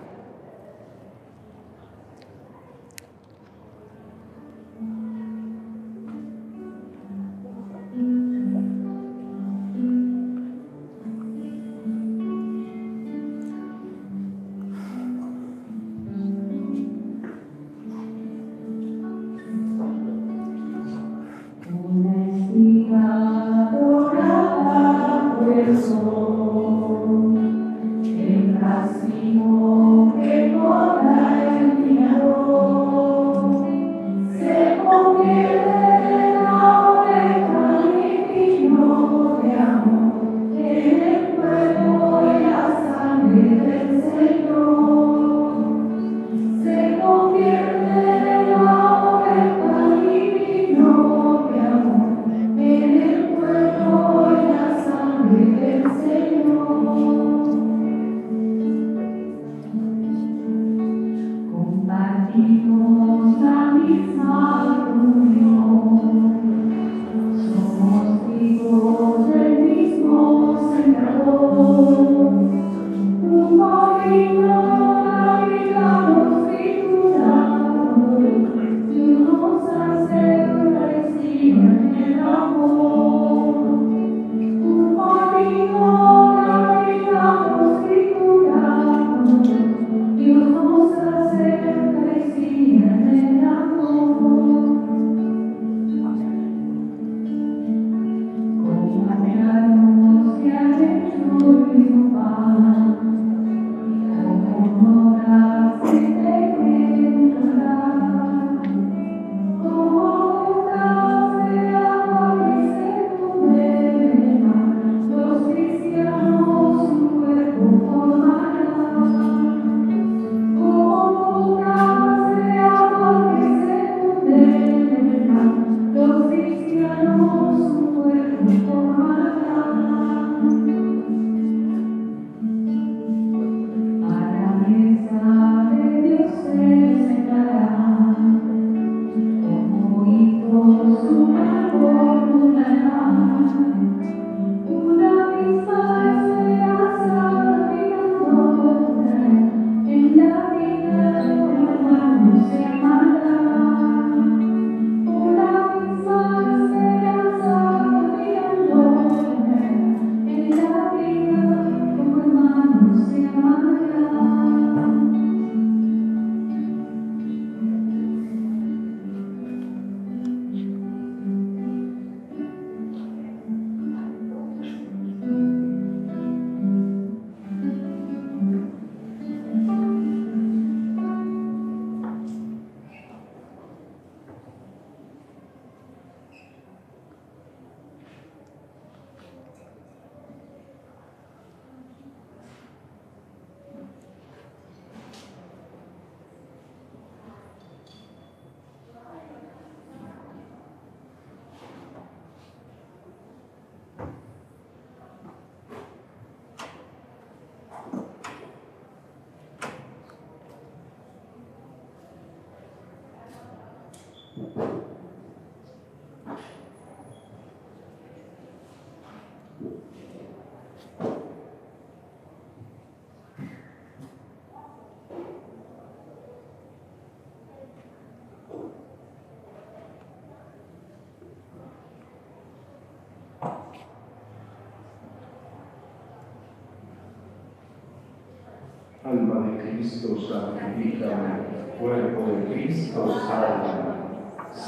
[239.04, 241.42] Alma de Cristo, santifícame.
[241.78, 243.71] Cuerpo de Cristo, salva.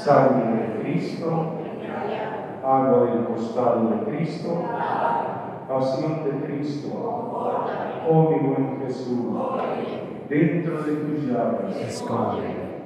[0.05, 1.25] Sangre de Cristo,
[2.63, 4.61] agua del costado de Cristo,
[5.67, 6.89] pasión de Cristo.
[8.07, 9.25] Oh mi buen Jesús,
[10.29, 12.05] dentro de tus llaves,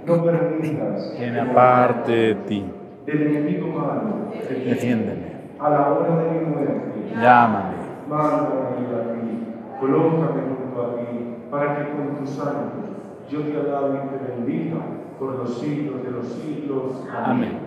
[0.05, 2.72] no permitas Que me aparte de ti.
[3.05, 4.32] del enemigo malo,
[4.65, 5.28] Defiéndeme.
[5.59, 7.11] a la hora de mi muerte.
[7.22, 7.76] Llámame.
[8.07, 9.43] Mándame a mí,
[9.78, 12.91] colócame junto a ti, para que con tus santos
[13.30, 17.03] yo te alabe y te bendiga por los siglos de los siglos.
[17.13, 17.59] Amén.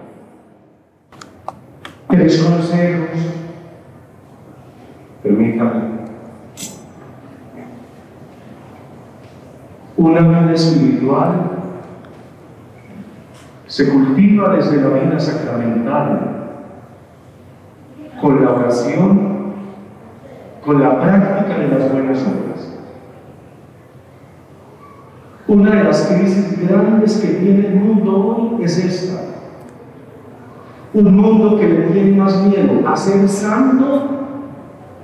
[2.09, 3.11] Tres consejos.
[5.23, 5.93] Permítame.
[9.99, 11.51] Una vida espiritual
[13.67, 16.49] se cultiva desde la vida sacramental,
[18.21, 19.53] con la oración,
[20.65, 22.82] con la práctica de las buenas obras.
[25.53, 29.21] Una de las crisis grandes que tiene el mundo hoy es esta.
[30.95, 34.09] Un mundo que le tiene más miedo a ser santo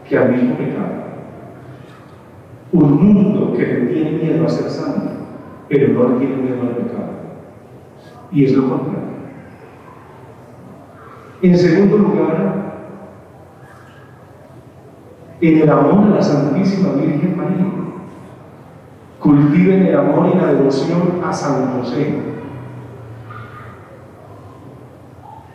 [0.08, 1.04] que al mismo pecado.
[2.72, 5.10] Un mundo que le tiene miedo a ser santo,
[5.68, 7.10] pero no le tiene miedo al pecado.
[8.32, 9.02] Y es lo contrario.
[11.42, 12.72] En segundo lugar,
[15.42, 17.87] en el amor a la Santísima Virgen María.
[19.20, 22.18] Cultiven el amor y la devoción a San José.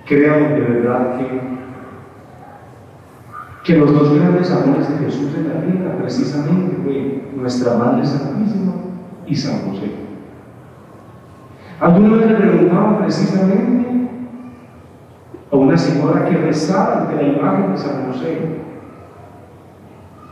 [0.06, 1.42] Crean de verdad que,
[3.64, 8.74] que los dos grandes amores de Jesús en la vida precisamente fue nuestra Madre Santísima
[9.26, 9.92] y San José.
[11.80, 14.10] Alguna vez le preguntaban precisamente
[15.52, 18.60] a una señora que rezaba ante la imagen de San José.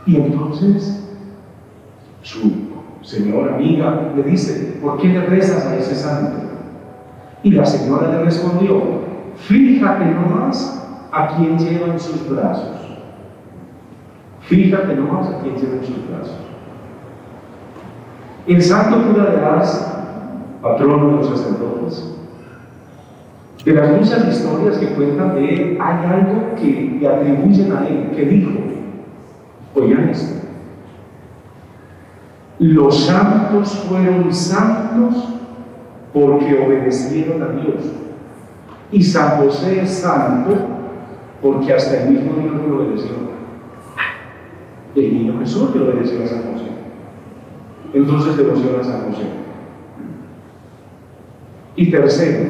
[0.04, 1.08] Y entonces
[2.22, 2.71] su
[3.02, 6.38] señora amiga le dice, ¿por qué le rezas a ese santo?
[7.42, 8.80] Y la señora le respondió,
[9.36, 12.80] fíjate nomás a quien lleva en sus brazos.
[14.42, 16.36] Fíjate nomás a quien lleva en sus brazos.
[18.46, 19.92] El santo cura de Ars,
[20.60, 22.12] patrono de los sacerdotes,
[23.64, 28.10] de las muchas historias que cuentan de él, hay algo que le atribuyen a él,
[28.16, 28.50] que dijo,
[29.76, 30.42] oigan esto,
[32.62, 35.30] los santos fueron santos
[36.12, 37.82] porque obedecieron a Dios.
[38.92, 40.54] Y San José es santo
[41.40, 43.10] porque hasta el mismo Dios lo obedeció.
[44.94, 46.66] El niño Jesús le obedeció a San José.
[47.94, 49.24] Entonces devoción a San José.
[51.74, 52.48] Y tercero,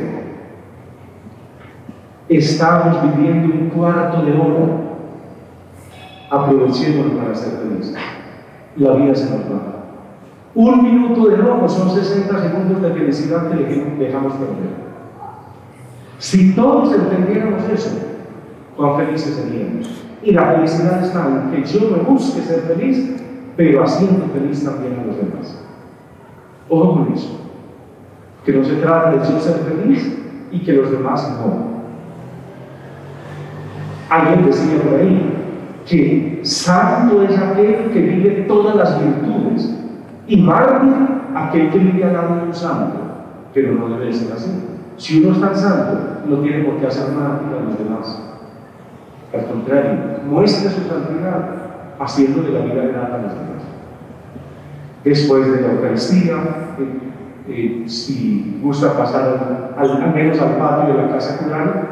[2.29, 4.79] estamos viviendo un cuarto de hora.
[6.29, 7.97] Aprovechémoslo para ser felices.
[8.77, 9.82] La vida se nos va.
[10.55, 14.83] Un minuto de enojo son 60 segundos de felicidad que le dejamos perder.
[16.19, 17.91] Si todos entendiéramos eso,
[18.77, 20.05] cuán felices seríamos.
[20.23, 23.17] Y la felicidad está en que yo me busque ser feliz,
[23.57, 25.65] pero haciendo feliz también a los demás.
[26.69, 27.41] Ojo con eso.
[28.45, 30.19] Que no se trata de yo ser feliz
[30.51, 31.73] y que los demás no.
[34.11, 35.33] Alguien decía por ahí
[35.87, 39.72] que santo es aquel que vive todas las virtudes
[40.27, 40.93] y mártir
[41.35, 42.99] aquel que vive al lado un santo,
[43.53, 44.51] pero no debe ser así.
[44.97, 48.33] Si uno es tan santo, no tiene por qué hacer nada a los demás.
[49.33, 49.99] Al contrario,
[50.29, 51.49] muestre su santidad
[51.99, 53.63] haciéndole la vida grata a los demás.
[55.05, 56.37] Después de la Eucaristía,
[56.79, 57.13] eh,
[57.49, 61.89] eh, si gusta pasar al, menos al patio de la casa cural,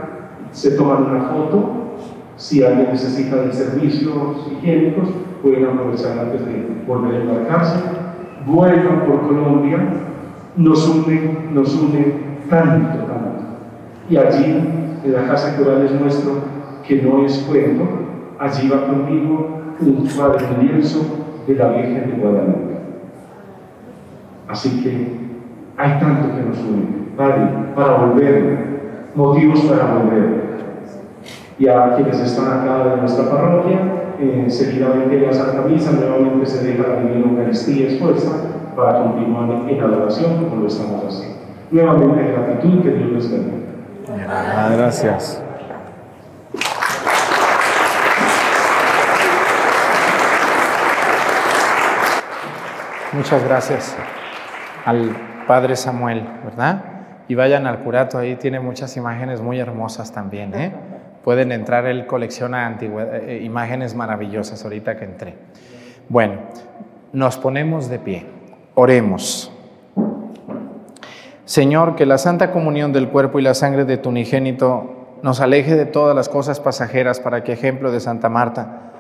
[0.53, 1.97] se toman una foto.
[2.37, 5.09] Si alguien necesita de servicios higiénicos,
[5.43, 8.00] pueden aprovechar antes de volver a embarcarse.
[8.47, 9.79] Vuelvan por Colombia,
[10.57, 12.15] nos une, nos une
[12.49, 13.31] tanto, tanto.
[14.09, 14.45] Y allí,
[15.05, 16.33] en la casa cural es nuestro,
[16.87, 17.85] que no es cuento,
[18.39, 21.01] allí va conmigo un cuadro lienzo
[21.47, 22.75] de la Virgen de Guadalupe.
[24.49, 25.17] Así que
[25.77, 27.01] hay tanto que nos une.
[27.17, 28.59] Padre, para volver,
[29.15, 30.51] motivos para volver.
[31.59, 33.79] Y a quienes están acá de nuestra parroquia,
[34.21, 38.31] eh, seguidamente la Santa Misa, nuevamente se deja la Divina Eucaristía expuesta
[38.77, 41.37] para continuar en adoración como lo estamos haciendo.
[41.71, 43.61] Nuevamente gratitud, que Dios les bendiga.
[44.77, 45.43] Gracias.
[53.13, 53.97] Muchas gracias
[54.85, 55.17] al
[55.47, 56.85] Padre Samuel, ¿verdad?
[57.27, 60.73] Y vayan al curato, ahí tiene muchas imágenes muy hermosas también, ¿eh?
[61.25, 65.35] Pueden entrar, él colecciona eh, imágenes maravillosas ahorita que entré.
[66.09, 66.35] Bueno,
[67.13, 68.27] nos ponemos de pie,
[68.75, 69.53] oremos.
[71.45, 75.77] Señor, que la santa comunión del cuerpo y la sangre de tu unigénito nos aleje
[75.77, 78.93] de todas las cosas pasajeras para que, ejemplo de Santa Marta,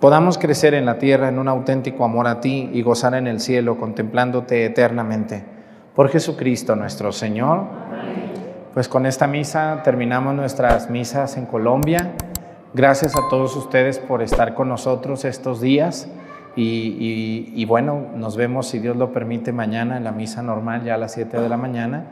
[0.00, 3.40] podamos crecer en la tierra en un auténtico amor a ti y gozar en el
[3.40, 5.44] cielo contemplándote eternamente.
[5.94, 7.66] Por Jesucristo nuestro Señor.
[8.74, 12.12] Pues con esta misa terminamos nuestras misas en Colombia.
[12.72, 16.08] Gracias a todos ustedes por estar con nosotros estos días.
[16.56, 20.96] Y, bueno, nos vemos, si Dios lo permite, mañana en la misa normal, ya a
[20.96, 22.04] las 7 de la mañana.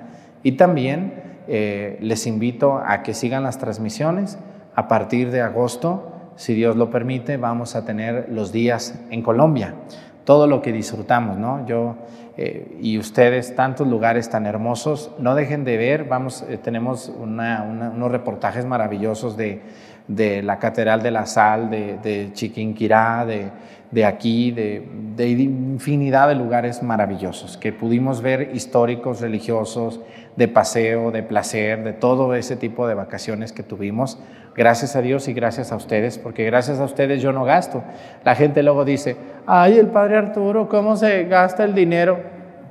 [0.42, 4.38] Y también eh, les invito a que sigan las transmisiones.
[4.74, 9.76] A partir de agosto, si Dios lo permite, vamos a tener los días en Colombia.
[10.24, 11.64] Todo lo que disfrutamos, ¿no?
[11.66, 11.96] Yo
[12.42, 18.10] eh, y ustedes, tantos lugares tan hermosos, no dejen de ver, vamos, eh, tenemos unos
[18.10, 19.60] reportajes maravillosos de,
[20.08, 23.50] de, la Catedral de la Sal, de, de Chiquinquirá, de,
[23.90, 24.86] de aquí, de,
[25.16, 30.00] de, infinidad de lugares maravillosos que pudimos ver históricos, religiosos,
[30.36, 34.18] de paseo, de placer, de todo ese tipo de vacaciones que tuvimos.
[34.56, 37.82] Gracias a Dios y gracias a ustedes, porque gracias a ustedes yo no gasto.
[38.24, 39.16] La gente luego dice,
[39.46, 42.20] ay, el padre Arturo, ¿cómo se gasta el dinero?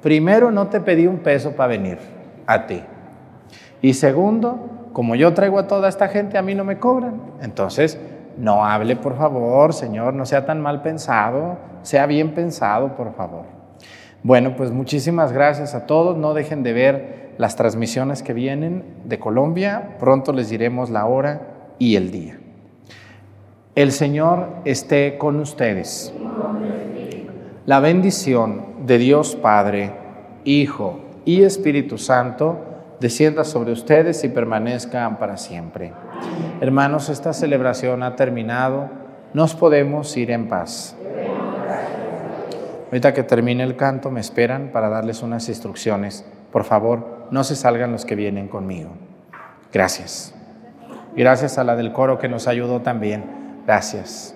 [0.02, 1.98] Primero, no te pedí un peso para venir
[2.48, 2.82] a ti.
[3.82, 7.22] Y segundo, como yo traigo a toda esta gente, a mí no me cobran.
[7.42, 8.00] Entonces,
[8.40, 13.44] no hable, por favor, Señor, no sea tan mal pensado, sea bien pensado, por favor.
[14.24, 16.18] Bueno, pues muchísimas gracias a todos.
[16.18, 19.98] No dejen de ver las transmisiones que vienen de Colombia.
[20.00, 21.42] Pronto les diremos la hora
[21.80, 22.40] y el día.
[23.76, 26.14] El Señor esté con ustedes.
[27.66, 29.92] La bendición de Dios Padre,
[30.44, 32.60] Hijo y Espíritu Santo
[33.00, 35.94] descienda sobre ustedes y permanezcan para siempre.
[36.62, 38.90] Hermanos, esta celebración ha terminado.
[39.34, 40.96] Nos podemos ir en paz.
[42.88, 46.26] Ahorita que termine el canto, me esperan para darles unas instrucciones.
[46.52, 48.90] Por favor, no se salgan los que vienen conmigo.
[49.72, 50.34] Gracias.
[51.16, 53.62] Gracias a la del coro que nos ayudó también.
[53.66, 54.36] Gracias.